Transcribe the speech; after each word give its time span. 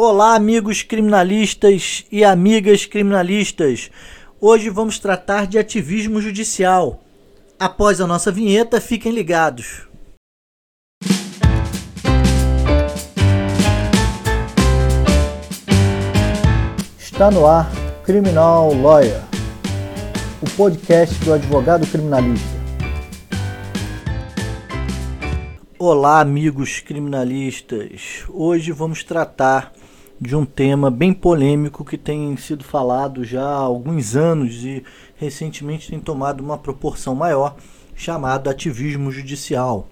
Olá, 0.00 0.36
amigos 0.36 0.84
criminalistas 0.84 2.06
e 2.12 2.24
amigas 2.24 2.86
criminalistas. 2.86 3.90
Hoje 4.40 4.70
vamos 4.70 5.00
tratar 5.00 5.44
de 5.44 5.58
ativismo 5.58 6.20
judicial. 6.20 7.02
Após 7.58 8.00
a 8.00 8.06
nossa 8.06 8.30
vinheta, 8.30 8.80
fiquem 8.80 9.10
ligados. 9.10 9.88
Está 16.96 17.28
no 17.32 17.44
ar 17.44 17.68
Criminal 18.04 18.72
Lawyer, 18.74 19.20
o 20.40 20.48
podcast 20.56 21.12
do 21.24 21.34
advogado 21.34 21.84
criminalista. 21.88 22.56
Olá, 25.76 26.20
amigos 26.20 26.78
criminalistas. 26.78 28.24
Hoje 28.28 28.70
vamos 28.70 29.02
tratar 29.02 29.72
de 30.20 30.34
um 30.34 30.44
tema 30.44 30.90
bem 30.90 31.12
polêmico 31.12 31.84
que 31.84 31.96
tem 31.96 32.36
sido 32.36 32.64
falado 32.64 33.24
já 33.24 33.44
há 33.44 33.54
alguns 33.54 34.16
anos 34.16 34.64
e 34.64 34.82
recentemente 35.16 35.90
tem 35.90 36.00
tomado 36.00 36.40
uma 36.40 36.58
proporção 36.58 37.14
maior, 37.14 37.56
chamado 37.94 38.50
ativismo 38.50 39.10
judicial. 39.12 39.88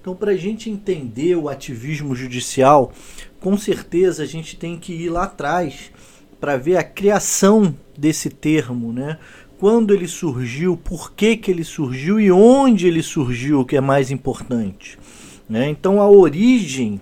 Então, 0.00 0.14
para 0.14 0.32
a 0.32 0.36
gente 0.36 0.68
entender 0.68 1.36
o 1.36 1.48
ativismo 1.48 2.14
judicial, 2.14 2.92
com 3.40 3.56
certeza 3.56 4.22
a 4.24 4.26
gente 4.26 4.56
tem 4.56 4.76
que 4.76 4.92
ir 4.92 5.08
lá 5.08 5.24
atrás 5.24 5.92
para 6.40 6.56
ver 6.56 6.76
a 6.76 6.82
criação 6.82 7.74
desse 7.96 8.28
termo, 8.28 8.92
né? 8.92 9.18
Quando 9.60 9.94
ele 9.94 10.08
surgiu, 10.08 10.76
por 10.76 11.12
que, 11.12 11.36
que 11.36 11.52
ele 11.52 11.62
surgiu 11.62 12.18
e 12.18 12.32
onde 12.32 12.88
ele 12.88 13.00
surgiu, 13.00 13.64
que 13.64 13.76
é 13.76 13.80
mais 13.80 14.10
importante. 14.10 14.98
Né? 15.48 15.68
Então, 15.68 16.00
a 16.00 16.10
origem 16.10 17.00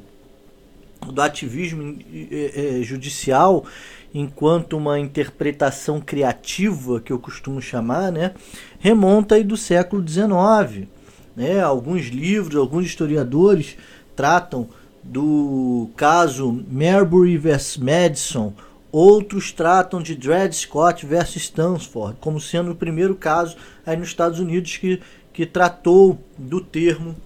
do 1.06 1.22
ativismo 1.22 1.98
é, 2.12 2.78
é, 2.80 2.82
judicial 2.82 3.64
enquanto 4.12 4.77
uma 4.77 4.98
interpretação 4.98 6.00
criativa 6.00 7.00
que 7.00 7.12
eu 7.12 7.19
costumo 7.19 7.62
chamar, 7.62 8.11
né, 8.11 8.34
remonta 8.78 9.36
aí 9.36 9.44
do 9.44 9.56
século 9.56 10.06
XIX. 10.06 10.88
Né? 11.36 11.60
Alguns 11.60 12.06
livros, 12.06 12.56
alguns 12.56 12.86
historiadores 12.86 13.77
tratam 14.16 14.69
do 15.02 15.88
caso 15.97 16.64
Marbury 16.69 17.38
vs 17.38 17.78
Madison, 17.78 18.53
outros 18.92 19.53
tratam 19.53 20.03
de 20.03 20.14
Dred 20.14 20.53
Scott 20.53 21.06
versus 21.06 21.42
Stansford, 21.44 22.16
como 22.20 22.41
sendo 22.41 22.72
o 22.72 22.77
primeiro 22.77 23.14
caso 23.14 23.56
aí 23.86 23.97
nos 23.97 24.08
Estados 24.08 24.41
Unidos 24.41 24.77
que, 24.77 25.00
que 25.32 25.47
tratou 25.47 26.19
do 26.36 26.60
termo 26.60 27.16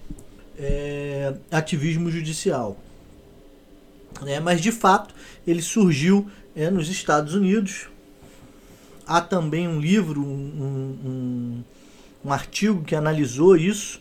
é, 0.57 1.33
ativismo 1.51 2.09
judicial 2.09 2.77
né? 4.21 4.39
mas 4.39 4.61
de 4.61 4.71
fato 4.71 5.13
ele 5.45 5.61
surgiu 5.61 6.27
é, 6.55 6.69
nos 6.69 6.89
Estados 6.89 7.33
Unidos. 7.33 7.87
Há 9.07 9.21
também 9.21 9.67
um 9.67 9.79
livro, 9.79 10.21
um, 10.21 10.97
um, 11.05 11.63
um 12.23 12.33
artigo 12.33 12.83
que 12.83 12.95
analisou 12.95 13.55
isso, 13.55 13.99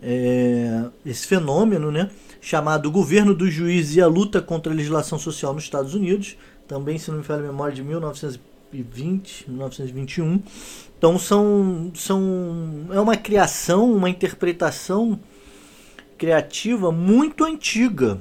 é, 0.00 0.84
esse 1.04 1.26
fenômeno, 1.26 1.90
né? 1.90 2.08
chamado 2.40 2.86
O 2.86 2.92
Governo 2.92 3.34
dos 3.34 3.52
Juízes 3.52 3.96
e 3.96 4.00
a 4.00 4.06
Luta 4.06 4.40
contra 4.40 4.72
a 4.72 4.76
Legislação 4.76 5.18
Social 5.18 5.52
nos 5.52 5.64
Estados 5.64 5.94
Unidos, 5.94 6.36
também, 6.68 6.98
se 6.98 7.10
não 7.10 7.18
me 7.18 7.24
falha 7.24 7.40
a 7.40 7.46
memória, 7.46 7.74
de 7.74 7.82
1920, 7.82 9.50
1921. 9.50 10.42
Então 10.96 11.18
são, 11.18 11.90
são 11.94 12.86
é 12.92 13.00
uma 13.00 13.16
criação, 13.16 13.92
uma 13.92 14.10
interpretação 14.10 15.18
criativa 16.16 16.90
muito 16.92 17.44
antiga, 17.44 18.18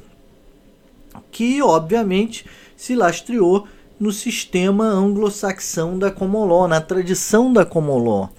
que 1.32 1.62
obviamente 1.62 2.46
se 2.76 2.96
lastreou 2.96 3.68
no 4.00 4.12
sistema 4.12 4.86
anglo-saxão 4.86 5.98
da 5.98 6.12
common 6.12 6.46
law, 6.46 6.68
na 6.68 6.80
tradição 6.80 7.52
da 7.52 7.66
common 7.66 7.98
law. 7.98 8.30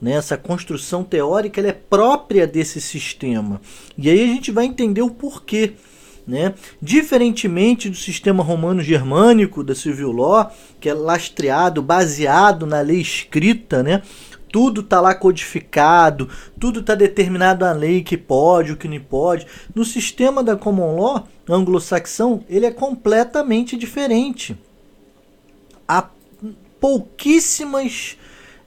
Né? 0.00 0.12
Essa 0.12 0.36
construção 0.36 1.04
teórica 1.04 1.60
é 1.60 1.72
própria 1.72 2.46
desse 2.46 2.80
sistema. 2.80 3.60
E 3.96 4.10
aí 4.10 4.22
a 4.22 4.26
gente 4.26 4.50
vai 4.50 4.64
entender 4.64 5.02
o 5.02 5.10
porquê. 5.10 5.74
Né? 6.26 6.54
Diferentemente 6.80 7.90
do 7.90 7.96
sistema 7.96 8.42
romano-germânico 8.42 9.62
da 9.62 9.74
civil 9.74 10.12
law, 10.12 10.50
que 10.80 10.88
é 10.88 10.94
lastreado, 10.94 11.82
baseado 11.82 12.64
na 12.64 12.80
lei 12.80 13.00
escrita, 13.00 13.82
né? 13.82 14.02
Tudo 14.52 14.82
está 14.82 15.00
lá 15.00 15.14
codificado, 15.14 16.28
tudo 16.60 16.80
está 16.80 16.94
determinado 16.94 17.64
a 17.64 17.72
lei 17.72 18.02
que 18.02 18.18
pode, 18.18 18.72
o 18.72 18.76
que 18.76 18.86
não 18.86 19.00
pode. 19.00 19.46
No 19.74 19.84
sistema 19.84 20.44
da 20.44 20.54
common 20.54 21.00
law 21.00 21.26
anglo-saxão, 21.48 22.44
ele 22.48 22.66
é 22.66 22.70
completamente 22.70 23.76
diferente. 23.76 24.56
Há 25.88 26.08
pouquíssimas 26.78 28.18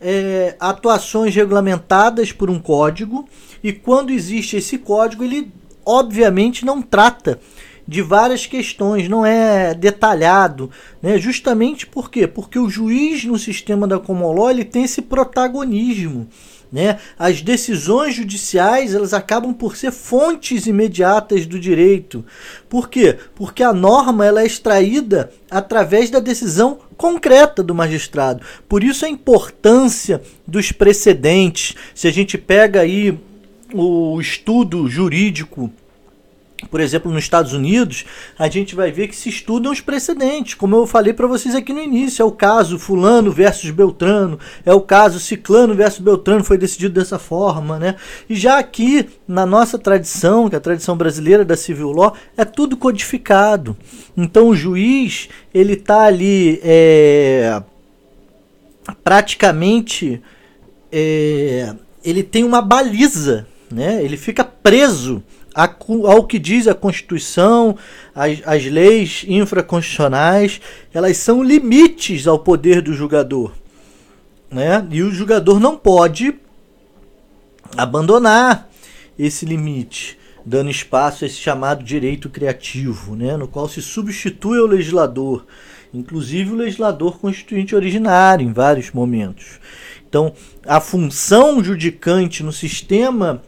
é, 0.01 0.55
atuações 0.59 1.35
regulamentadas 1.35 2.31
por 2.31 2.49
um 2.49 2.59
código, 2.59 3.27
e 3.63 3.71
quando 3.71 4.11
existe 4.11 4.57
esse 4.57 4.79
código, 4.79 5.23
ele 5.23 5.51
obviamente 5.85 6.65
não 6.65 6.81
trata 6.81 7.39
de 7.87 8.01
várias 8.01 8.45
questões, 8.45 9.07
não 9.07 9.25
é 9.25 9.73
detalhado, 9.73 10.71
né? 11.01 11.17
Justamente 11.17 11.85
por 11.85 12.09
quê? 12.09 12.25
Porque 12.25 12.57
o 12.57 12.69
juiz 12.69 13.23
no 13.25 13.37
sistema 13.37 13.87
da 13.87 13.99
common 13.99 14.33
law 14.33 14.49
ele 14.49 14.65
tem 14.65 14.83
esse 14.83 15.01
protagonismo, 15.01 16.27
né? 16.71 16.97
As 17.17 17.41
decisões 17.41 18.15
judiciais 18.15 18.95
elas 18.95 19.13
acabam 19.13 19.53
por 19.53 19.75
ser 19.77 19.91
fontes 19.91 20.65
imediatas 20.65 21.45
do 21.45 21.59
direito. 21.59 22.25
Por 22.67 22.89
quê? 22.89 23.17
Porque 23.35 23.61
a 23.61 23.71
norma 23.71 24.25
ela 24.25 24.41
é 24.41 24.45
extraída 24.45 25.31
através 25.49 26.09
da 26.09 26.19
decisão 26.19 26.79
concreta 26.97 27.61
do 27.61 27.75
magistrado. 27.75 28.43
Por 28.67 28.83
isso 28.83 29.05
a 29.05 29.09
importância 29.09 30.21
dos 30.47 30.71
precedentes. 30.71 31.75
Se 31.93 32.07
a 32.07 32.11
gente 32.11 32.35
pega 32.37 32.81
aí 32.81 33.17
o 33.73 34.19
estudo 34.19 34.87
jurídico 34.87 35.71
por 36.69 36.79
exemplo, 36.79 37.11
nos 37.11 37.23
Estados 37.23 37.53
Unidos, 37.53 38.05
a 38.37 38.47
gente 38.47 38.75
vai 38.75 38.91
ver 38.91 39.07
que 39.07 39.15
se 39.15 39.29
estudam 39.29 39.71
os 39.71 39.81
precedentes, 39.81 40.53
como 40.53 40.75
eu 40.75 40.87
falei 40.87 41.13
para 41.13 41.27
vocês 41.27 41.55
aqui 41.55 41.73
no 41.73 41.81
início. 41.81 42.21
É 42.21 42.25
o 42.25 42.31
caso 42.31 42.79
Fulano 42.79 43.31
versus 43.31 43.69
Beltrano, 43.71 44.39
é 44.65 44.73
o 44.73 44.81
caso 44.81 45.19
Ciclano 45.19 45.73
versus 45.73 45.99
Beltrano, 45.99 46.43
foi 46.43 46.57
decidido 46.57 46.99
dessa 46.99 47.19
forma, 47.19 47.79
né? 47.79 47.95
E 48.29 48.35
já 48.35 48.57
aqui, 48.57 49.07
na 49.27 49.45
nossa 49.45 49.77
tradição, 49.77 50.49
que 50.49 50.55
é 50.55 50.57
a 50.57 50.61
tradição 50.61 50.97
brasileira 50.97 51.45
da 51.45 51.55
civil 51.55 51.91
law, 51.91 52.15
é 52.37 52.45
tudo 52.45 52.77
codificado. 52.77 53.77
Então 54.15 54.49
o 54.49 54.55
juiz, 54.55 55.29
ele 55.53 55.73
está 55.73 56.03
ali 56.03 56.59
é, 56.63 57.61
praticamente. 59.03 60.21
É, 60.91 61.73
ele 62.03 62.21
tem 62.23 62.43
uma 62.43 62.61
baliza, 62.61 63.47
né? 63.71 64.03
ele 64.03 64.15
fica 64.15 64.43
preso 64.43 65.23
ao 65.55 66.25
que 66.25 66.37
diz 66.37 66.67
a 66.67 66.75
Constituição, 66.75 67.77
as, 68.13 68.41
as 68.45 68.65
leis 68.65 69.23
infraconstitucionais, 69.25 70.59
elas 70.93 71.15
são 71.15 71.41
limites 71.41 72.27
ao 72.27 72.37
poder 72.37 72.81
do 72.81 72.93
julgador. 72.93 73.53
Né? 74.51 74.85
E 74.91 75.01
o 75.01 75.11
julgador 75.11 75.59
não 75.59 75.77
pode 75.77 76.35
abandonar 77.77 78.69
esse 79.17 79.45
limite, 79.45 80.17
dando 80.45 80.69
espaço 80.69 81.23
a 81.23 81.27
esse 81.27 81.37
chamado 81.37 81.83
direito 81.83 82.29
criativo, 82.29 83.15
né? 83.15 83.37
no 83.37 83.47
qual 83.47 83.69
se 83.69 83.81
substitui 83.81 84.59
o 84.59 84.67
legislador, 84.67 85.45
inclusive 85.93 86.51
o 86.51 86.57
legislador 86.57 87.17
constituinte 87.17 87.73
originário, 87.73 88.45
em 88.45 88.51
vários 88.51 88.91
momentos. 88.91 89.59
Então, 90.07 90.33
a 90.65 90.81
função 90.81 91.63
judicante 91.63 92.43
no 92.43 92.51
sistema 92.51 93.41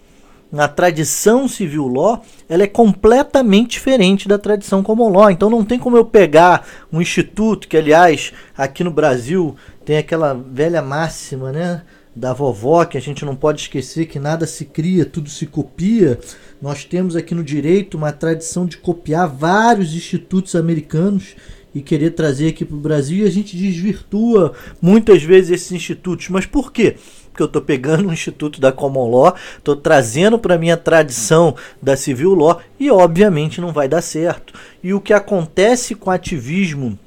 na 0.52 0.68
tradição 0.68 1.48
civil 1.48 1.88
law, 1.88 2.24
ela 2.48 2.64
é 2.64 2.68
completamente 2.68 3.72
diferente 3.72 4.28
da 4.28 4.38
tradição 4.38 4.82
common 4.82 5.10
law. 5.10 5.30
Então 5.30 5.50
não 5.50 5.64
tem 5.64 5.78
como 5.78 5.98
eu 5.98 6.06
pegar 6.06 6.68
um 6.92 7.02
instituto, 7.02 7.68
que 7.68 7.78
aliás, 7.78 8.32
aqui 8.58 8.84
no 8.84 8.92
Brasil 8.92 9.56
tem 9.86 9.98
aquela 9.98 10.34
velha 10.34 10.82
máxima, 10.82 11.52
né? 11.52 11.84
Da 12.16 12.34
vovó, 12.34 12.84
que 12.84 12.98
a 12.98 13.02
gente 13.02 13.24
não 13.24 13.36
pode 13.36 13.62
esquecer 13.62 14.08
que 14.08 14.18
nada 14.18 14.48
se 14.48 14.66
cria, 14.66 15.06
tudo 15.06 15.30
se 15.30 15.46
copia. 15.46 16.20
Nós 16.60 16.84
temos 16.84 17.16
aqui 17.16 17.36
no 17.36 17.44
direito 17.44 17.96
uma 17.96 18.12
tradição 18.12 18.66
de 18.66 18.78
copiar 18.78 19.28
vários 19.28 19.94
institutos 19.94 20.56
americanos 20.56 21.36
e 21.76 21.82
querer 21.82 22.12
trazer 22.12 22.50
aqui 22.50 22.66
para 22.66 22.76
o 22.76 22.80
Brasil 22.80 23.24
e 23.24 23.28
a 23.28 23.32
gente 23.32 23.56
desvirtua 23.56 24.54
muitas 24.82 25.22
vezes 25.22 25.52
esses 25.52 25.72
institutos. 25.72 26.28
Mas 26.30 26.48
por 26.48 26.72
quê? 26.72 26.96
Porque 27.38 27.44
eu 27.44 27.46
estou 27.46 27.62
pegando 27.62 28.10
um 28.10 28.14
instituto 28.14 28.60
da 28.60 28.72
Common 28.72 29.12
Law, 29.12 29.36
estou 29.56 29.76
trazendo 29.76 30.40
para 30.40 30.58
minha 30.58 30.76
tradição 30.76 31.56
da 31.80 31.96
Civil 31.96 32.34
Law 32.34 32.60
e 32.80 32.90
obviamente 32.90 33.62
não 33.62 33.72
vai 33.72 33.88
dar 33.88 34.02
certo. 34.02 34.56
E 34.84 34.92
o 34.92 35.00
que 35.00 35.14
acontece 35.14 35.94
com 35.94 36.10
ativismo, 36.10 36.98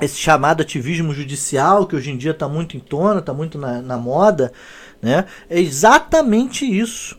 esse 0.00 0.16
chamado 0.16 0.62
ativismo 0.62 1.12
judicial, 1.12 1.86
que 1.86 1.94
hoje 1.94 2.10
em 2.10 2.16
dia 2.16 2.30
está 2.30 2.48
muito 2.48 2.78
em 2.78 2.80
tona, 2.80 3.20
está 3.20 3.34
muito 3.34 3.58
na, 3.58 3.82
na 3.82 3.98
moda, 3.98 4.54
né, 5.02 5.26
é 5.50 5.60
exatamente 5.60 6.64
isso. 6.64 7.18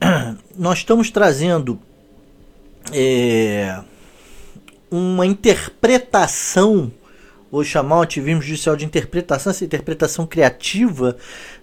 Nós 0.58 0.78
estamos 0.78 1.08
trazendo 1.08 1.78
é, 2.92 3.78
uma 4.90 5.24
interpretação, 5.24 6.90
vou 7.50 7.64
chamar 7.64 7.98
o 7.98 8.02
ativismo 8.02 8.40
judicial 8.40 8.76
de 8.76 8.84
interpretação, 8.84 9.50
essa 9.50 9.64
interpretação 9.64 10.26
criativa, 10.26 11.16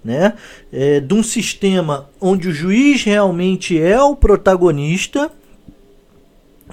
né, 0.04 0.34
é, 0.72 1.00
de 1.00 1.14
um 1.14 1.24
sistema 1.24 2.10
onde 2.20 2.50
o 2.50 2.54
juiz 2.54 3.04
realmente 3.04 3.80
é 3.80 4.02
o 4.02 4.16
protagonista, 4.16 5.32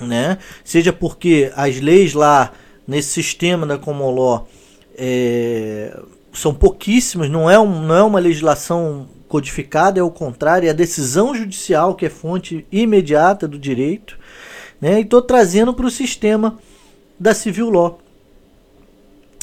né, 0.00 0.38
seja 0.64 0.92
porque 0.92 1.52
as 1.54 1.80
leis 1.80 2.12
lá 2.12 2.52
nesse 2.86 3.10
sistema 3.10 3.66
da 3.66 3.78
common 3.78 4.10
law 4.10 4.48
é, 4.96 5.96
são 6.32 6.52
pouquíssimas, 6.52 7.30
não 7.30 7.48
é, 7.48 7.58
um, 7.58 7.82
não 7.82 7.94
é 7.94 8.02
uma 8.02 8.18
legislação 8.18 9.08
codificada, 9.28 9.98
é 9.98 10.02
o 10.02 10.10
contrário, 10.10 10.66
é 10.66 10.70
a 10.70 10.74
decisão 10.74 11.34
judicial 11.34 11.94
que 11.94 12.06
é 12.06 12.10
fonte 12.10 12.66
imediata 12.70 13.48
do 13.48 13.58
direito, 13.58 14.18
né? 14.80 14.98
E 14.98 15.02
estou 15.02 15.22
trazendo 15.22 15.72
para 15.72 15.86
o 15.86 15.90
sistema 15.90 16.58
da 17.18 17.34
civil 17.34 17.70
law. 17.70 17.98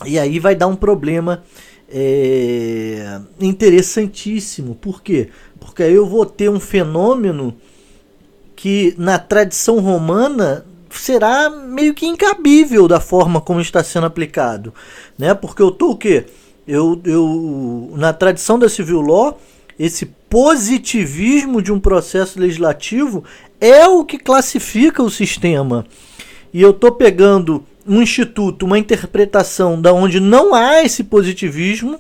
E 0.06 0.18
aí 0.20 0.40
vai 0.40 0.56
dar 0.56 0.68
um 0.68 0.76
problema 0.76 1.44
é, 1.90 3.20
interessantíssimo. 3.40 4.76
Por 4.76 5.02
quê? 5.02 5.30
Porque 5.60 5.84
aí 5.84 5.94
eu 5.94 6.06
vou 6.06 6.26
ter 6.26 6.50
um 6.50 6.60
fenômeno 6.60 7.56
que 8.56 8.94
na 8.98 9.20
tradição 9.20 9.80
romana 9.80 10.66
será 10.90 11.50
meio 11.50 11.94
que 11.94 12.06
incabível 12.06 12.88
da 12.88 13.00
forma 13.00 13.42
como 13.42 13.62
está 13.62 13.84
sendo 13.84 14.06
aplicado, 14.06 14.74
né? 15.18 15.34
Porque 15.34 15.62
eu 15.62 15.72
tô 15.72 15.92
o 15.92 15.98
quê? 15.98 16.26
Eu, 16.68 17.02
eu 17.06 17.94
na 17.96 18.14
tradição 18.14 18.60
da 18.60 18.70
civil 18.70 19.02
law, 19.02 19.40
esse 19.80 20.06
positivismo 20.06 21.62
de 21.62 21.72
um 21.72 21.80
processo 21.80 22.40
legislativo 22.40 23.24
é 23.60 23.88
o 23.88 24.06
que 24.06 24.18
classifica 24.18 25.02
o 25.02 25.10
sistema. 25.10 25.86
E 26.54 26.62
eu 26.62 26.72
estou 26.72 26.92
pegando 26.92 27.66
um 27.92 28.02
instituto, 28.02 28.66
uma 28.66 28.80
interpretação 28.80 29.80
da 29.80 29.92
onde 29.92 30.22
não 30.22 30.56
há 30.56 30.82
esse 30.82 31.04
positivismo 31.04 32.00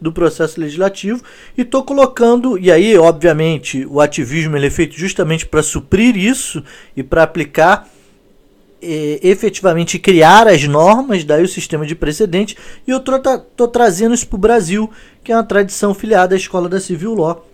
do 0.00 0.12
processo 0.12 0.60
legislativo 0.60 1.20
e 1.58 1.62
estou 1.62 1.82
colocando 1.82 2.56
e 2.56 2.70
aí 2.70 2.96
obviamente 2.96 3.84
o 3.86 4.00
ativismo 4.00 4.56
ele 4.56 4.68
é 4.68 4.70
feito 4.70 4.94
justamente 4.94 5.44
para 5.44 5.60
suprir 5.60 6.16
isso 6.16 6.62
e 6.96 7.02
para 7.02 7.24
aplicar 7.24 7.88
é, 8.80 9.18
efetivamente 9.20 9.98
criar 9.98 10.46
as 10.46 10.62
normas, 10.62 11.24
daí 11.24 11.42
o 11.42 11.48
sistema 11.48 11.84
de 11.84 11.96
precedente, 11.96 12.56
e 12.86 12.90
eu 12.92 12.98
estou 12.98 13.68
trazendo 13.68 14.14
isso 14.14 14.26
para 14.26 14.36
o 14.36 14.40
Brasil, 14.40 14.90
que 15.22 15.30
é 15.30 15.36
uma 15.36 15.44
tradição 15.44 15.94
filiada 15.94 16.34
à 16.34 16.38
escola 16.38 16.68
da 16.68 16.80
Civil 16.80 17.14
Law, 17.14 17.48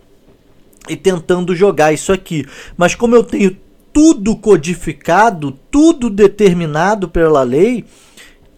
e 0.87 0.95
tentando 0.95 1.55
jogar 1.55 1.93
isso 1.93 2.11
aqui. 2.11 2.47
Mas 2.75 2.95
como 2.95 3.15
eu 3.15 3.23
tenho 3.23 3.55
tudo 3.91 4.35
codificado, 4.35 5.57
tudo 5.71 6.09
determinado 6.09 7.07
pela 7.09 7.43
lei, 7.43 7.85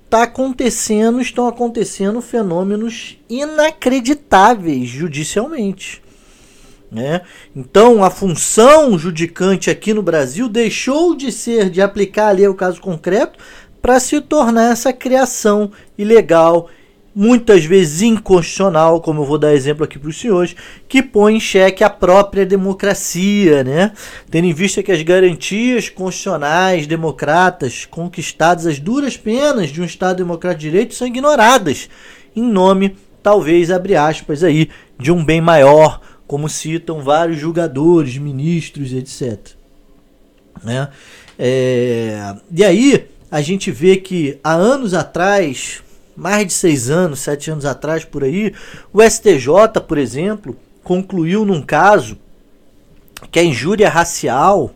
está 0.05 0.23
acontecendo, 0.23 1.21
estão 1.21 1.47
acontecendo 1.47 2.21
fenômenos 2.21 3.17
inacreditáveis 3.29 4.89
judicialmente. 4.89 6.01
Né? 6.91 7.21
Então, 7.55 8.03
a 8.03 8.09
função 8.09 8.99
judicante 8.99 9.69
aqui 9.69 9.93
no 9.93 10.03
Brasil 10.03 10.49
deixou 10.49 11.15
de 11.15 11.31
ser 11.31 11.69
de 11.69 11.81
aplicar 11.81 12.27
ali 12.27 12.45
o 12.45 12.53
caso 12.53 12.81
concreto 12.81 13.39
para 13.81 13.99
se 13.99 14.19
tornar 14.19 14.73
essa 14.73 14.91
criação 14.91 15.71
ilegal, 15.97 16.69
muitas 17.13 17.65
vezes 17.65 18.01
inconstitucional, 18.01 19.01
como 19.01 19.21
eu 19.21 19.25
vou 19.25 19.37
dar 19.37 19.53
exemplo 19.53 19.83
aqui 19.83 19.99
para 19.99 20.09
os 20.09 20.19
senhores, 20.19 20.55
que 20.87 21.03
põe 21.03 21.35
em 21.35 21.39
xeque 21.39 21.83
a 21.83 21.89
própria 21.89 22.45
democracia, 22.45 23.63
né? 23.63 23.91
tendo 24.29 24.45
em 24.45 24.53
vista 24.53 24.81
que 24.81 24.91
as 24.91 25.01
garantias 25.01 25.89
constitucionais 25.89 26.87
democratas 26.87 27.85
conquistadas 27.85 28.65
às 28.65 28.79
duras 28.79 29.17
penas 29.17 29.69
de 29.69 29.81
um 29.81 29.85
Estado 29.85 30.17
democrático 30.17 30.61
de 30.61 30.69
direito 30.69 30.95
são 30.95 31.07
ignoradas, 31.07 31.89
em 32.35 32.43
nome, 32.43 32.95
talvez, 33.21 33.69
abre 33.69 33.95
aspas 33.95 34.43
aí, 34.43 34.69
de 34.97 35.11
um 35.11 35.23
bem 35.23 35.41
maior, 35.41 35.99
como 36.25 36.47
citam 36.47 37.01
vários 37.01 37.37
julgadores, 37.37 38.17
ministros, 38.17 38.93
etc. 38.93 39.37
Né? 40.63 40.87
É, 41.37 42.35
e 42.49 42.63
aí 42.63 43.05
a 43.29 43.41
gente 43.41 43.71
vê 43.71 43.97
que 43.97 44.39
há 44.43 44.53
anos 44.53 44.93
atrás, 44.93 45.81
mais 46.15 46.47
de 46.47 46.53
seis 46.53 46.89
anos, 46.89 47.19
sete 47.19 47.49
anos 47.49 47.65
atrás 47.65 48.03
por 48.05 48.23
aí, 48.23 48.53
o 48.91 49.01
STJ, 49.01 49.81
por 49.87 49.97
exemplo, 49.97 50.55
concluiu 50.83 51.45
num 51.45 51.61
caso 51.61 52.17
que 53.31 53.39
a 53.39 53.43
injúria 53.43 53.89
racial 53.89 54.71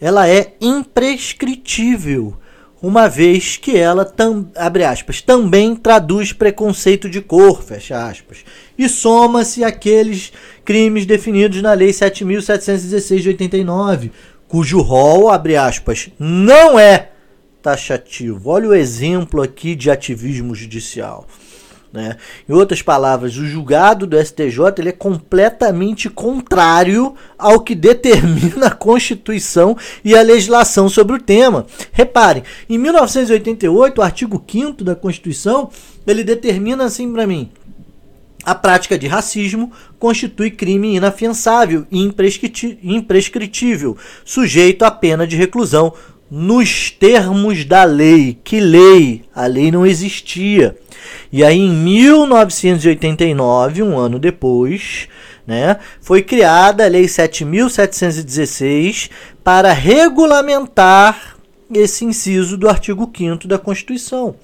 ela 0.00 0.28
é 0.28 0.54
imprescritível 0.60 2.36
uma 2.82 3.08
vez 3.08 3.56
que 3.56 3.76
ela 3.76 4.04
tam, 4.04 4.48
abre 4.54 4.84
aspas, 4.84 5.22
também 5.22 5.74
traduz 5.74 6.32
preconceito 6.32 7.08
de 7.08 7.20
cor, 7.20 7.62
fecha 7.62 8.06
aspas, 8.06 8.44
e 8.78 8.88
soma-se 8.88 9.64
aqueles 9.64 10.32
crimes 10.64 11.06
definidos 11.06 11.62
na 11.62 11.72
Lei 11.72 11.90
7.716 11.90 13.20
de 13.20 13.28
89, 13.30 14.12
cujo 14.46 14.80
rol, 14.82 15.30
abre 15.30 15.56
aspas, 15.56 16.10
não 16.18 16.78
é 16.78 17.10
taxativo. 17.66 18.50
Olha 18.50 18.68
o 18.68 18.74
exemplo 18.74 19.42
aqui 19.42 19.74
de 19.74 19.90
ativismo 19.90 20.54
judicial. 20.54 21.26
Né? 21.92 22.16
Em 22.48 22.52
outras 22.52 22.80
palavras, 22.80 23.36
o 23.36 23.44
julgado 23.44 24.06
do 24.06 24.24
STJ 24.24 24.78
ele 24.78 24.90
é 24.90 24.92
completamente 24.92 26.08
contrário 26.08 27.16
ao 27.36 27.58
que 27.58 27.74
determina 27.74 28.68
a 28.68 28.70
Constituição 28.70 29.76
e 30.04 30.16
a 30.16 30.22
legislação 30.22 30.88
sobre 30.88 31.16
o 31.16 31.20
tema. 31.20 31.66
Reparem, 31.90 32.44
em 32.70 32.78
1988, 32.78 33.98
o 33.98 34.04
artigo 34.04 34.44
5 34.48 34.84
da 34.84 34.94
Constituição 34.94 35.68
ele 36.06 36.22
determina 36.22 36.84
assim 36.84 37.12
para 37.12 37.26
mim: 37.26 37.50
a 38.44 38.54
prática 38.54 38.96
de 38.96 39.08
racismo 39.08 39.72
constitui 39.98 40.52
crime 40.52 40.94
inafiançável 40.94 41.84
e 41.90 42.00
imprescritível, 42.00 43.96
sujeito 44.24 44.84
à 44.84 44.90
pena 44.92 45.26
de 45.26 45.34
reclusão 45.34 45.92
nos 46.30 46.90
termos 46.90 47.64
da 47.64 47.84
lei. 47.84 48.38
Que 48.42 48.60
lei? 48.60 49.22
A 49.34 49.46
lei 49.46 49.70
não 49.70 49.86
existia. 49.86 50.76
E 51.32 51.42
aí, 51.44 51.58
em 51.58 51.72
1989, 51.72 53.82
um 53.82 53.98
ano 53.98 54.18
depois, 54.18 55.08
né, 55.46 55.78
foi 56.00 56.22
criada 56.22 56.84
a 56.84 56.88
Lei 56.88 57.06
7.716 57.06 59.10
para 59.44 59.72
regulamentar 59.72 61.36
esse 61.72 62.04
inciso 62.04 62.56
do 62.56 62.68
artigo 62.68 63.10
5 63.16 63.48
da 63.48 63.58
Constituição. 63.58 64.36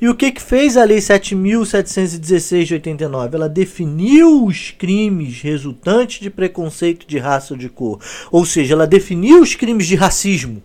E 0.00 0.08
o 0.08 0.14
que, 0.14 0.32
que 0.32 0.40
fez 0.40 0.78
a 0.78 0.84
Lei 0.84 0.98
7.716 0.98 2.64
de 2.64 2.74
89? 2.74 3.36
Ela 3.36 3.48
definiu 3.48 4.44
os 4.44 4.70
crimes 4.70 5.40
resultantes 5.42 6.20
de 6.20 6.30
preconceito 6.30 7.06
de 7.06 7.18
raça 7.18 7.54
ou 7.54 7.58
de 7.58 7.68
cor. 7.68 7.98
Ou 8.30 8.46
seja, 8.46 8.74
ela 8.74 8.86
definiu 8.86 9.42
os 9.42 9.54
crimes 9.54 9.86
de 9.86 9.94
racismo. 9.94 10.62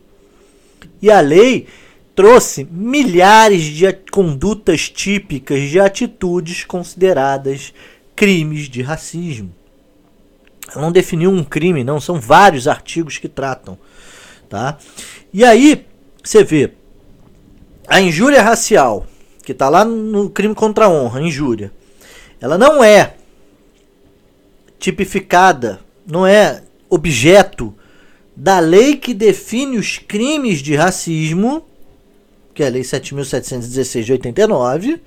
E 1.02 1.12
a 1.12 1.20
lei 1.20 1.68
trouxe 2.16 2.68
milhares 2.72 3.64
de 3.64 3.92
condutas 4.12 4.90
típicas 4.90 5.70
de 5.70 5.80
atitudes 5.80 6.64
consideradas 6.64 7.74
crimes 8.16 8.70
de 8.70 8.82
racismo. 8.82 9.54
Ela 10.72 10.82
não 10.82 10.92
definiu 10.92 11.30
um 11.30 11.44
crime, 11.44 11.84
não, 11.84 12.00
são 12.00 12.20
vários 12.20 12.68
artigos 12.68 13.18
que 13.18 13.28
tratam, 13.28 13.78
tá? 14.50 14.78
E 15.34 15.44
aí 15.44 15.86
você 16.24 16.44
vê 16.44 16.72
a 17.88 18.02
injúria 18.02 18.42
racial, 18.42 19.06
que 19.44 19.52
está 19.52 19.70
lá 19.70 19.86
no 19.86 20.30
crime 20.30 20.56
contra 20.56 20.86
a 20.86 20.90
honra, 20.90 21.22
injúria. 21.22 21.72
Ela 22.42 22.58
não 22.58 22.84
é 22.84 23.16
tipificada, 24.80 25.80
não 26.08 26.26
é 26.26 26.64
objeto 26.90 27.74
da 28.36 28.60
lei 28.60 28.96
que 28.96 29.14
define 29.14 29.78
os 29.78 29.98
crimes 29.98 30.60
de 30.60 30.76
racismo 30.76 31.64
que 32.56 32.64
é 32.64 32.68
a 32.68 32.70
Lei 32.70 32.82
7.716 32.82 34.04
de 34.04 34.12
89. 34.14 35.02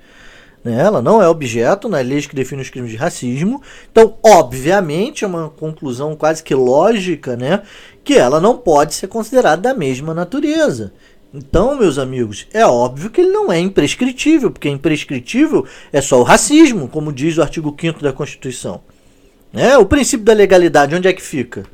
Né? 0.63 0.79
Ela 0.79 1.01
não 1.01 1.21
é 1.21 1.27
objeto 1.27 1.89
na 1.89 1.99
lei 1.99 2.21
que 2.21 2.35
define 2.35 2.61
os 2.61 2.69
crimes 2.69 2.91
de 2.91 2.97
racismo. 2.97 3.61
Então, 3.91 4.15
obviamente, 4.23 5.25
é 5.25 5.27
uma 5.27 5.49
conclusão 5.49 6.15
quase 6.15 6.43
que 6.43 6.53
lógica 6.53 7.35
né? 7.35 7.63
que 8.03 8.13
ela 8.13 8.39
não 8.39 8.55
pode 8.55 8.93
ser 8.93 9.07
considerada 9.07 9.63
da 9.63 9.73
mesma 9.73 10.13
natureza. 10.13 10.93
Então, 11.33 11.77
meus 11.77 11.97
amigos, 11.97 12.47
é 12.53 12.65
óbvio 12.65 13.09
que 13.09 13.21
ele 13.21 13.31
não 13.31 13.51
é 13.51 13.59
imprescritível, 13.59 14.49
porque 14.49 14.69
imprescritível 14.69 15.65
é 15.91 16.01
só 16.01 16.19
o 16.19 16.23
racismo, 16.23 16.87
como 16.87 17.13
diz 17.13 17.37
o 17.37 17.41
artigo 17.41 17.75
5 17.79 18.01
da 18.01 18.13
Constituição. 18.13 18.81
Né? 19.51 19.77
O 19.77 19.85
princípio 19.85 20.25
da 20.25 20.33
legalidade, 20.33 20.95
onde 20.95 21.07
é 21.07 21.13
que 21.13 21.21
fica? 21.21 21.65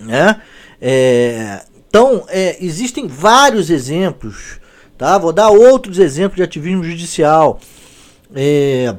Né? 0.00 0.40
É, 0.80 1.62
então, 1.88 2.24
é, 2.28 2.56
existem 2.64 3.06
vários 3.06 3.70
exemplos, 3.70 4.60
tá? 4.98 5.16
Vou 5.16 5.32
dar 5.32 5.48
outros 5.48 5.98
exemplos 5.98 6.36
de 6.36 6.42
ativismo 6.42 6.84
judicial. 6.84 7.58
É, 8.34 8.94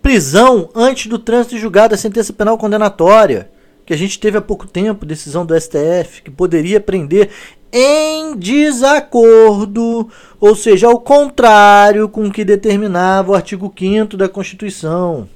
prisão 0.00 0.70
antes 0.74 1.06
do 1.06 1.18
trânsito 1.18 1.54
de 1.54 1.60
julgado 1.60 1.90
da 1.90 1.96
sentença 1.96 2.32
penal 2.32 2.56
condenatória, 2.56 3.50
que 3.84 3.92
a 3.92 3.96
gente 3.96 4.18
teve 4.18 4.38
há 4.38 4.40
pouco 4.40 4.66
tempo, 4.66 5.04
decisão 5.04 5.44
do 5.44 5.58
STF, 5.58 6.22
que 6.22 6.30
poderia 6.30 6.80
prender 6.80 7.30
em 7.70 8.36
desacordo, 8.36 10.08
ou 10.40 10.54
seja, 10.54 10.86
ao 10.86 11.00
contrário 11.00 12.08
com 12.08 12.26
o 12.26 12.32
que 12.32 12.44
determinava 12.44 13.32
o 13.32 13.34
artigo 13.34 13.72
5 13.76 14.16
da 14.16 14.28
Constituição. 14.28 15.28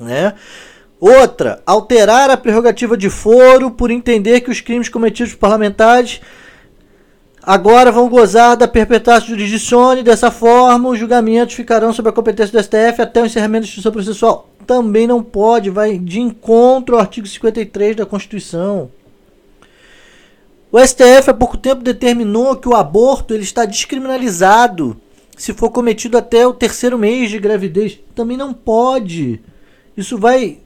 Né? 0.00 0.34
Outra, 1.02 1.60
alterar 1.66 2.30
a 2.30 2.36
prerrogativa 2.36 2.96
de 2.96 3.10
foro 3.10 3.72
por 3.72 3.90
entender 3.90 4.40
que 4.40 4.52
os 4.52 4.60
crimes 4.60 4.88
cometidos 4.88 5.32
por 5.32 5.40
parlamentares 5.40 6.20
agora 7.42 7.90
vão 7.90 8.08
gozar 8.08 8.56
da 8.56 8.68
perpetuação 8.68 9.30
jurisdiccione. 9.30 10.04
Dessa 10.04 10.30
forma, 10.30 10.90
os 10.90 11.00
julgamentos 11.00 11.56
ficarão 11.56 11.92
sob 11.92 12.08
a 12.08 12.12
competência 12.12 12.56
do 12.56 12.62
STF 12.62 13.02
até 13.02 13.20
o 13.20 13.26
encerramento 13.26 13.62
da 13.62 13.66
justiça 13.66 13.90
processual. 13.90 14.48
Também 14.64 15.08
não 15.08 15.24
pode, 15.24 15.70
vai 15.70 15.98
de 15.98 16.20
encontro 16.20 16.94
ao 16.94 17.00
artigo 17.00 17.26
53 17.26 17.96
da 17.96 18.06
Constituição. 18.06 18.88
O 20.70 20.78
STF 20.78 21.30
há 21.30 21.34
pouco 21.34 21.56
tempo 21.56 21.82
determinou 21.82 22.54
que 22.54 22.68
o 22.68 22.76
aborto 22.76 23.34
ele 23.34 23.42
está 23.42 23.64
descriminalizado 23.64 24.96
se 25.36 25.52
for 25.52 25.70
cometido 25.70 26.16
até 26.16 26.46
o 26.46 26.54
terceiro 26.54 26.96
mês 26.96 27.28
de 27.28 27.40
gravidez. 27.40 27.98
Também 28.14 28.36
não 28.36 28.54
pode. 28.54 29.40
Isso 29.96 30.16
vai 30.16 30.61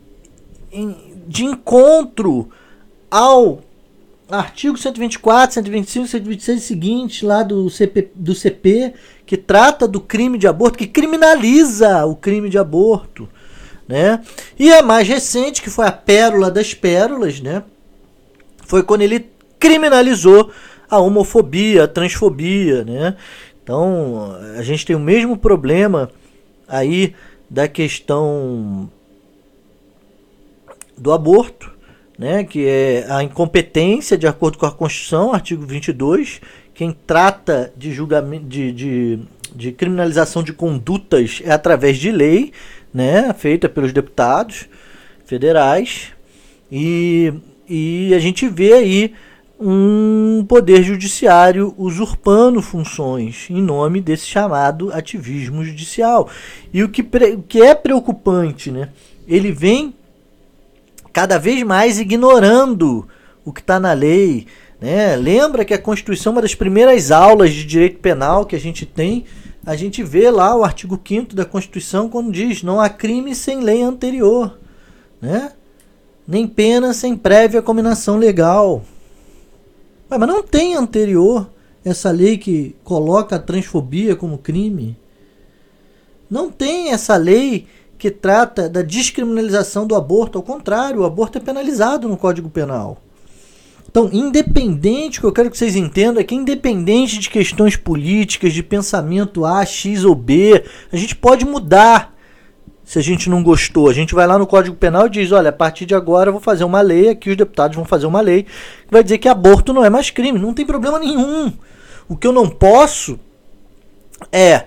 de 1.26 1.45
encontro 1.45 2.49
ao 3.11 3.61
artigo 4.28 4.76
124, 4.76 5.54
125, 5.54 6.06
126 6.06 6.62
seguinte 6.62 7.25
lá 7.25 7.42
do 7.42 7.71
CP, 7.71 8.11
do 8.14 8.35
CP, 8.35 8.95
que 9.25 9.37
trata 9.37 9.87
do 9.87 10.00
crime 10.00 10.38
de 10.38 10.47
aborto, 10.47 10.78
que 10.78 10.87
criminaliza 10.87 12.04
o 12.06 12.16
crime 12.16 12.49
de 12.49 12.59
aborto. 12.59 13.28
Né? 13.88 14.21
E 14.59 14.73
a 14.73 14.83
mais 14.83 15.06
recente, 15.06 15.62
que 15.62 15.71
foi 15.71 15.87
a 15.87 15.92
pérola 15.92 16.50
das 16.50 16.75
pérolas, 16.75 17.40
né? 17.40 17.62
foi 18.64 18.83
quando 18.83 19.02
ele 19.02 19.30
criminalizou 19.59 20.50
a 20.90 20.99
homofobia, 20.99 21.85
a 21.85 21.88
transfobia. 21.88 22.85
Né? 22.85 23.16
Então, 23.62 24.37
a 24.56 24.62
gente 24.62 24.85
tem 24.85 24.97
o 24.97 25.00
mesmo 25.00 25.37
problema 25.37 26.11
aí 26.66 27.14
da 27.49 27.68
questão 27.68 28.90
do 30.97 31.12
aborto, 31.12 31.71
né, 32.19 32.45
que 32.45 32.67
é 32.67 33.07
a 33.09 33.23
incompetência 33.23 34.17
de 34.17 34.26
acordo 34.26 34.59
com 34.59 34.67
a 34.67 34.73
Constituição, 34.73 35.33
artigo 35.33 35.67
22, 35.67 36.41
quem 36.75 36.97
trata 37.07 37.73
de 37.76 37.93
julgamento 37.93 38.47
de, 38.47 38.73
de, 38.73 39.19
de 39.55 39.73
criminalização 39.73 40.43
de 40.43 40.53
condutas 40.53 41.43
é 41.45 41.53
através 41.53 41.99
de 41.99 42.11
lei, 42.11 42.53
né, 42.93 43.33
feita 43.35 43.69
pelos 43.69 43.93
deputados 43.93 44.67
federais, 45.25 46.12
e, 46.71 47.33
e 47.69 48.15
a 48.15 48.19
gente 48.19 48.49
vê 48.49 48.73
aí 48.73 49.15
um 49.59 50.45
poder 50.47 50.83
judiciário 50.83 51.75
usurpando 51.79 52.61
funções 52.61 53.47
em 53.49 53.62
nome 53.62 54.00
desse 54.00 54.26
chamado 54.26 54.93
ativismo 54.93 55.65
judicial. 55.65 56.29
E 56.73 56.83
o 56.83 56.88
que, 56.88 57.00
o 57.00 57.43
que 57.43 57.62
é 57.62 57.75
preocupante, 57.75 58.71
né? 58.71 58.91
Ele 59.26 59.50
vem 59.50 59.95
cada 61.16 61.38
vez 61.38 61.62
mais 61.62 61.99
ignorando 61.99 63.08
o 63.42 63.50
que 63.50 63.62
está 63.62 63.80
na 63.80 63.94
lei. 63.94 64.46
Né? 64.78 65.16
Lembra 65.16 65.64
que 65.64 65.73
a 65.73 65.78
Constituição, 65.78 66.32
uma 66.32 66.42
das 66.42 66.54
primeiras 66.54 67.11
aulas 67.11 67.54
de 67.54 67.64
direito 67.64 68.00
penal 68.00 68.44
que 68.44 68.54
a 68.54 68.61
gente 68.61 68.85
tem, 68.85 69.25
a 69.64 69.75
gente 69.75 70.02
vê 70.02 70.30
lá 70.30 70.54
o 70.54 70.62
artigo 70.62 71.00
5 71.02 71.35
da 71.35 71.46
Constituição 71.46 72.11
quando 72.11 72.30
diz: 72.30 72.62
não 72.62 72.78
há 72.78 72.90
crime 72.90 73.35
sem 73.35 73.62
lei 73.62 73.80
anterior, 73.80 74.58
né? 75.18 75.52
nem 76.28 76.46
pena 76.46 76.92
sem 76.92 77.16
prévia 77.16 77.62
combinação 77.62 78.18
legal. 78.18 78.85
Mas 80.11 80.20
não 80.20 80.42
tem 80.42 80.75
anterior 80.75 81.50
essa 81.82 82.11
lei 82.11 82.37
que 82.37 82.76
coloca 82.85 83.37
a 83.37 83.38
transfobia 83.38 84.14
como 84.14 84.37
crime. 84.37 84.94
Não 86.28 86.50
tem 86.50 86.90
essa 86.90 87.16
lei 87.16 87.66
que 87.99 88.11
trata 88.11 88.69
da 88.69 88.83
descriminalização 88.83 89.87
do 89.87 89.95
aborto. 89.95 90.38
Ao 90.38 90.43
contrário, 90.43 91.00
o 91.00 91.05
aborto 91.05 91.38
é 91.38 91.41
penalizado 91.41 92.09
no 92.09 92.17
Código 92.17 92.50
Penal. 92.50 92.99
Então, 93.88 94.11
independente, 94.12 95.19
o 95.19 95.21
que 95.23 95.26
eu 95.26 95.33
quero 95.33 95.50
que 95.50 95.57
vocês 95.57 95.75
entendam 95.75 96.21
é 96.21 96.25
que 96.25 96.35
independente 96.35 97.19
de 97.19 97.31
questões 97.31 97.76
políticas, 97.76 98.53
de 98.53 98.62
pensamento 98.62 99.45
A, 99.45 99.65
X 99.65 100.05
ou 100.05 100.15
B, 100.15 100.65
a 100.93 100.97
gente 100.97 101.17
pode 101.17 101.47
mudar 101.47 102.15
se 102.85 102.99
a 102.99 103.03
gente 103.03 103.31
não 103.31 103.43
gostou. 103.43 103.88
A 103.88 103.93
gente 103.93 104.15
vai 104.15 104.26
lá 104.26 104.38
no 104.38 104.47
Código 104.47 104.76
Penal 104.76 105.07
e 105.07 105.11
diz: 105.11 105.33
olha, 105.33 105.49
a 105.49 105.53
partir 105.53 105.87
de 105.87 105.95
agora 105.95 106.29
eu 106.29 106.33
vou 106.33 106.43
fazer 106.43 106.65
uma 106.65 106.81
lei, 106.81 107.09
aqui 107.09 107.31
os 107.31 107.37
deputados 107.37 107.75
vão 107.75 107.85
fazer 107.85 108.07
uma 108.07 108.21
lei 108.21 108.45
que 108.45 108.93
vai 108.93 109.03
dizer 109.03 109.19
que 109.19 109.29
aborto 109.29 109.73
não 109.73 109.85
é 109.85 109.88
mais 109.88 110.11
crime. 110.11 110.38
Não 110.38 110.53
tem 110.53 110.67
problema 110.67 110.99
nenhum. 110.99 111.53
O 112.09 112.17
que 112.17 112.26
eu 112.26 112.33
não 112.33 112.49
posso 112.49 113.19
é 114.31 114.67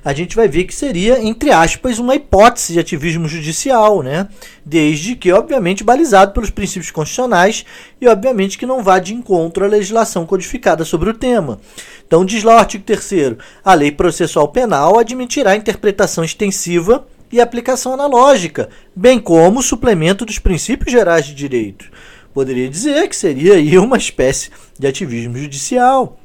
a 0.04 0.12
gente 0.12 0.34
vai 0.34 0.48
ver 0.48 0.64
que 0.64 0.74
seria, 0.74 1.22
entre 1.22 1.52
aspas, 1.52 1.98
uma 1.98 2.16
hipótese 2.16 2.72
de 2.72 2.80
ativismo 2.80 3.28
judicial, 3.28 4.02
né? 4.02 4.28
Desde 4.66 5.14
que, 5.14 5.32
obviamente, 5.32 5.84
balizado 5.84 6.32
pelos 6.32 6.50
princípios 6.50 6.90
constitucionais 6.90 7.64
e, 8.00 8.08
obviamente, 8.08 8.58
que 8.58 8.66
não 8.66 8.82
vá 8.82 8.98
de 8.98 9.14
encontro 9.14 9.64
à 9.64 9.68
legislação 9.68 10.26
codificada 10.26 10.84
sobre 10.84 11.08
o 11.08 11.14
tema. 11.14 11.60
Então, 12.04 12.24
diz 12.24 12.42
lá 12.42 12.56
o 12.56 12.58
artigo 12.58 12.84
3 12.84 13.36
a 13.64 13.74
lei 13.74 13.92
processual 13.92 14.48
penal 14.48 14.98
admitirá 14.98 15.54
interpretação 15.54 16.24
extensiva 16.24 17.06
e 17.30 17.40
aplicação 17.40 17.94
analógica, 17.94 18.68
bem 18.94 19.18
como 19.18 19.62
suplemento 19.62 20.26
dos 20.26 20.38
princípios 20.38 20.92
gerais 20.92 21.24
de 21.24 21.34
direito 21.34 21.90
poderia 22.32 22.68
dizer 22.68 23.08
que 23.08 23.16
seria 23.16 23.54
aí 23.54 23.78
uma 23.78 23.96
espécie 23.96 24.50
de 24.78 24.86
ativismo 24.86 25.36
judicial. 25.36 26.18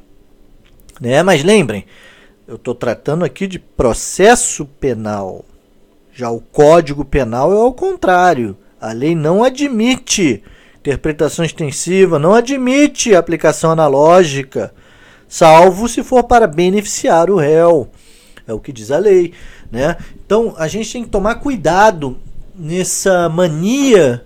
Né? 0.99 1.21
Mas 1.23 1.43
lembrem, 1.43 1.85
eu 2.47 2.55
estou 2.55 2.73
tratando 2.73 3.25
aqui 3.25 3.47
de 3.47 3.59
processo 3.59 4.65
penal. 4.65 5.45
Já 6.13 6.31
o 6.31 6.39
Código 6.39 7.05
Penal 7.05 7.53
é 7.53 7.57
ao 7.57 7.73
contrário. 7.73 8.57
A 8.79 8.91
lei 8.91 9.13
não 9.13 9.43
admite 9.43 10.43
interpretação 10.79 11.43
extensiva, 11.43 12.17
não 12.17 12.33
admite 12.33 13.13
aplicação 13.13 13.71
analógica. 13.71 14.73
salvo 15.27 15.89
se 15.89 16.03
for 16.03 16.23
para 16.23 16.47
beneficiar 16.47 17.29
o 17.29 17.35
réu. 17.35 17.89
É 18.47 18.53
o 18.53 18.59
que 18.59 18.71
diz 18.71 18.91
a 18.91 18.97
lei, 18.97 19.33
né? 19.69 19.97
Então 20.25 20.55
a 20.57 20.69
gente 20.69 20.91
tem 20.91 21.03
que 21.03 21.09
tomar 21.09 21.35
cuidado 21.35 22.17
nessa 22.55 23.27
mania 23.27 24.25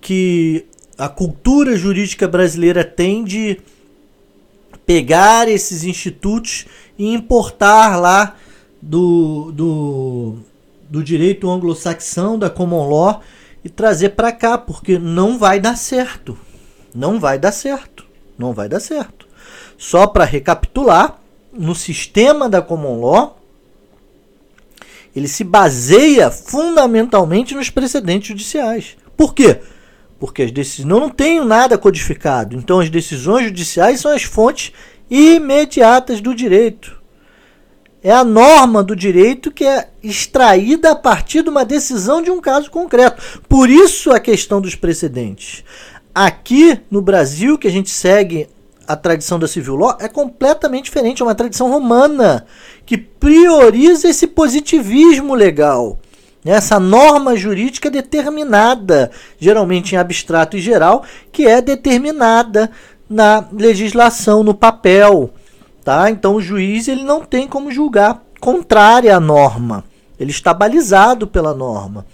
que 0.00 0.66
a 0.98 1.08
cultura 1.08 1.76
jurídica 1.76 2.28
brasileira 2.28 2.84
tem 2.84 3.24
de 3.24 3.60
pegar 4.84 5.48
esses 5.48 5.84
institutos 5.84 6.66
e 6.98 7.12
importar 7.12 7.96
lá 7.96 8.36
do, 8.80 9.52
do, 9.52 10.36
do 10.88 11.02
direito 11.02 11.48
anglo-saxão, 11.50 12.38
da 12.38 12.50
common 12.50 12.88
law, 12.88 13.22
e 13.64 13.68
trazer 13.68 14.10
para 14.10 14.32
cá, 14.32 14.58
porque 14.58 14.98
não 14.98 15.38
vai 15.38 15.60
dar 15.60 15.76
certo. 15.76 16.36
Não 16.94 17.18
vai 17.20 17.38
dar 17.38 17.52
certo. 17.52 18.04
Não 18.36 18.52
vai 18.52 18.68
dar 18.68 18.80
certo. 18.80 19.26
Só 19.78 20.06
para 20.06 20.24
recapitular, 20.24 21.18
no 21.52 21.74
sistema 21.74 22.48
da 22.48 22.60
common 22.60 23.00
law, 23.00 23.38
ele 25.14 25.28
se 25.28 25.44
baseia 25.44 26.30
fundamentalmente 26.30 27.54
nos 27.54 27.70
precedentes 27.70 28.28
judiciais. 28.28 28.96
Por 29.16 29.34
quê? 29.34 29.60
Porque 30.22 30.44
as 30.44 30.52
decisões 30.52 30.86
não, 30.86 31.08
tem 31.08 31.44
nada 31.44 31.76
codificado. 31.76 32.54
Então 32.54 32.78
as 32.78 32.88
decisões 32.88 33.46
judiciais 33.46 33.98
são 33.98 34.12
as 34.12 34.22
fontes 34.22 34.72
imediatas 35.10 36.20
do 36.20 36.32
direito. 36.32 37.02
É 38.00 38.12
a 38.12 38.22
norma 38.22 38.84
do 38.84 38.94
direito 38.94 39.50
que 39.50 39.64
é 39.64 39.88
extraída 40.00 40.92
a 40.92 40.94
partir 40.94 41.42
de 41.42 41.50
uma 41.50 41.64
decisão 41.64 42.22
de 42.22 42.30
um 42.30 42.40
caso 42.40 42.70
concreto. 42.70 43.40
Por 43.48 43.68
isso 43.68 44.12
a 44.12 44.20
questão 44.20 44.60
dos 44.60 44.76
precedentes. 44.76 45.64
Aqui 46.14 46.78
no 46.88 47.02
Brasil, 47.02 47.58
que 47.58 47.66
a 47.66 47.72
gente 47.72 47.90
segue 47.90 48.48
a 48.86 48.94
tradição 48.94 49.40
da 49.40 49.48
civil 49.48 49.74
law, 49.74 49.98
é 50.00 50.06
completamente 50.06 50.84
diferente. 50.84 51.20
É 51.20 51.24
uma 51.24 51.34
tradição 51.34 51.68
romana 51.68 52.46
que 52.86 52.96
prioriza 52.96 54.08
esse 54.08 54.28
positivismo 54.28 55.34
legal. 55.34 55.98
Essa 56.44 56.80
norma 56.80 57.36
jurídica 57.36 57.88
determinada, 57.88 59.10
geralmente 59.38 59.94
em 59.94 59.98
abstrato 59.98 60.56
e 60.56 60.60
geral, 60.60 61.04
que 61.30 61.46
é 61.46 61.60
determinada 61.60 62.70
na 63.08 63.44
legislação, 63.52 64.42
no 64.42 64.54
papel. 64.54 65.30
Tá? 65.84 66.10
Então 66.10 66.36
o 66.36 66.42
juiz 66.42 66.88
ele 66.88 67.04
não 67.04 67.24
tem 67.24 67.46
como 67.46 67.70
julgar 67.70 68.22
contrária 68.40 69.16
à 69.16 69.20
norma. 69.20 69.84
Ele 70.18 70.30
está 70.30 70.52
balizado 70.52 71.26
pela 71.26 71.54
norma. 71.54 72.04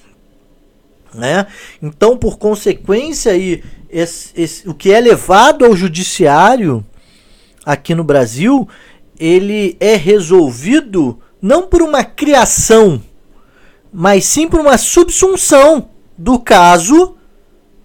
Né? 1.14 1.47
Então, 1.82 2.16
por 2.16 2.38
consequência, 2.38 3.32
aí, 3.32 3.62
esse, 3.88 4.30
esse, 4.37 4.68
o 4.68 4.75
que 4.75 4.92
é 4.92 5.00
levado 5.00 5.64
ao 5.64 5.75
judiciário 5.75 6.85
aqui 7.64 7.94
no 7.94 8.04
Brasil, 8.04 8.68
ele 9.18 9.76
é 9.80 9.97
resolvido 9.97 11.18
não 11.40 11.62
por 11.66 11.82
uma 11.82 12.04
criação, 12.04 13.00
mas 13.92 14.25
sim 14.25 14.49
por 14.49 14.61
uma 14.61 14.78
subsunção 14.78 15.90
do 16.16 16.38
caso 16.38 17.16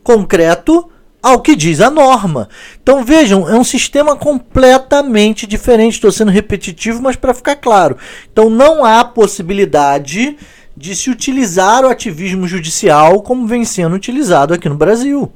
concreto 0.03 0.89
ao 1.21 1.39
que 1.41 1.55
diz 1.55 1.79
a 1.79 1.89
norma. 1.89 2.49
Então 2.81 3.03
vejam, 3.05 3.47
é 3.47 3.55
um 3.55 3.63
sistema 3.63 4.15
completamente 4.15 5.47
diferente. 5.47 5.93
Estou 5.93 6.11
sendo 6.11 6.31
repetitivo, 6.31 7.01
mas 7.01 7.15
para 7.15 7.33
ficar 7.33 7.55
claro. 7.55 7.97
Então 8.31 8.49
não 8.49 8.83
há 8.83 9.05
possibilidade 9.05 10.37
de 10.75 10.95
se 10.95 11.09
utilizar 11.09 11.85
o 11.85 11.89
ativismo 11.89 12.47
judicial 12.47 13.21
como 13.21 13.47
vem 13.47 13.63
sendo 13.63 13.95
utilizado 13.95 14.53
aqui 14.53 14.67
no 14.67 14.75
Brasil. 14.75 15.31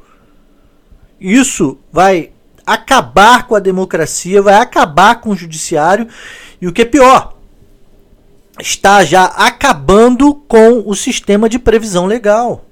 Isso 1.22 1.78
vai 1.92 2.32
acabar 2.66 3.48
com 3.48 3.56
a 3.56 3.60
democracia, 3.60 4.42
vai 4.42 4.56
acabar 4.56 5.22
com 5.22 5.30
o 5.30 5.36
judiciário 5.36 6.08
e 6.60 6.68
o 6.68 6.74
que 6.74 6.82
é 6.82 6.86
pior, 6.86 7.37
está 8.60 9.04
já 9.04 9.26
acabando 9.26 10.34
com 10.34 10.84
o 10.86 10.96
sistema 10.96 11.48
de 11.48 11.60
previsão 11.60 12.06
legal. 12.06 12.66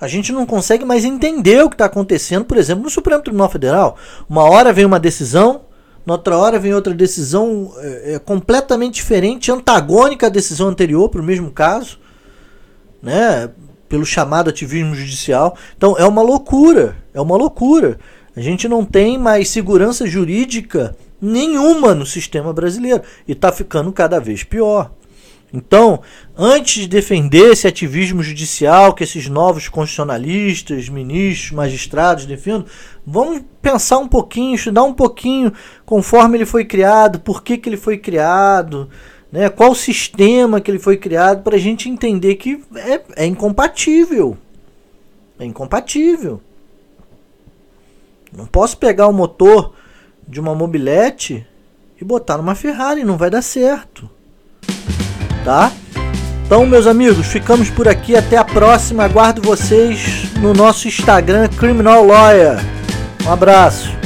A 0.00 0.08
gente 0.08 0.32
não 0.32 0.44
consegue 0.44 0.84
mais 0.84 1.04
entender 1.04 1.62
o 1.62 1.68
que 1.68 1.74
está 1.74 1.86
acontecendo, 1.86 2.44
por 2.44 2.56
exemplo, 2.56 2.84
no 2.84 2.90
Supremo 2.90 3.22
Tribunal 3.22 3.48
Federal. 3.48 3.96
Uma 4.28 4.44
hora 4.44 4.72
vem 4.72 4.84
uma 4.84 5.00
decisão, 5.00 5.62
na 6.04 6.14
outra 6.14 6.36
hora 6.36 6.58
vem 6.58 6.74
outra 6.74 6.92
decisão 6.92 7.72
é, 7.78 8.14
é, 8.14 8.18
completamente 8.18 8.94
diferente, 8.94 9.50
antagônica 9.50 10.26
à 10.26 10.30
decisão 10.30 10.68
anterior 10.68 11.08
para 11.08 11.20
o 11.20 11.24
mesmo 11.24 11.50
caso, 11.50 11.98
né? 13.02 13.50
pelo 13.88 14.04
chamado 14.04 14.50
ativismo 14.50 14.94
judicial. 14.94 15.56
Então 15.76 15.96
é 15.96 16.04
uma 16.04 16.22
loucura, 16.22 16.96
é 17.14 17.20
uma 17.20 17.36
loucura. 17.36 17.98
A 18.36 18.40
gente 18.40 18.68
não 18.68 18.84
tem 18.84 19.16
mais 19.16 19.48
segurança 19.48 20.06
jurídica 20.06 20.94
nenhuma 21.20 21.94
no 21.94 22.06
sistema 22.06 22.52
brasileiro 22.52 23.02
e 23.26 23.32
está 23.32 23.50
ficando 23.52 23.92
cada 23.92 24.20
vez 24.20 24.42
pior. 24.42 24.90
Então, 25.52 26.02
antes 26.36 26.82
de 26.82 26.88
defender 26.88 27.52
esse 27.52 27.66
ativismo 27.66 28.22
judicial 28.22 28.92
que 28.92 29.04
esses 29.04 29.28
novos 29.28 29.68
constitucionalistas, 29.68 30.88
ministros, 30.88 31.52
magistrados 31.52 32.26
defendem, 32.26 32.66
vamos 33.06 33.42
pensar 33.62 33.98
um 33.98 34.08
pouquinho, 34.08 34.56
estudar 34.56 34.82
um 34.82 34.92
pouquinho 34.92 35.52
conforme 35.84 36.36
ele 36.36 36.46
foi 36.46 36.64
criado, 36.64 37.20
por 37.20 37.42
que, 37.42 37.56
que 37.56 37.68
ele 37.68 37.76
foi 37.76 37.96
criado, 37.96 38.90
né, 39.30 39.48
qual 39.48 39.74
sistema 39.74 40.60
que 40.60 40.70
ele 40.70 40.78
foi 40.78 40.96
criado, 40.96 41.42
para 41.42 41.56
a 41.56 41.60
gente 41.60 41.88
entender 41.88 42.34
que 42.34 42.62
é, 42.74 43.24
é 43.24 43.26
incompatível. 43.26 44.36
É 45.38 45.44
incompatível. 45.44 46.40
Não 48.36 48.46
posso 48.46 48.76
pegar 48.76 49.06
o 49.06 49.12
motor 49.12 49.74
de 50.26 50.40
uma 50.40 50.54
mobilete 50.54 51.46
e 52.00 52.04
botar 52.04 52.36
numa 52.36 52.54
Ferrari, 52.54 53.04
não 53.04 53.16
vai 53.16 53.30
dar 53.30 53.42
certo 53.42 54.10
tá? 55.46 55.70
Então, 56.44 56.66
meus 56.66 56.88
amigos, 56.88 57.28
ficamos 57.28 57.70
por 57.70 57.88
aqui. 57.88 58.16
Até 58.16 58.36
a 58.36 58.44
próxima. 58.44 59.04
Aguardo 59.04 59.40
vocês 59.40 60.32
no 60.40 60.52
nosso 60.52 60.88
Instagram 60.88 61.48
Criminal 61.48 62.04
Lawyer. 62.04 62.58
Um 63.24 63.32
abraço. 63.32 64.05